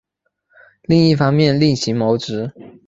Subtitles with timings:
[0.81, 2.51] 另一方面另行谋职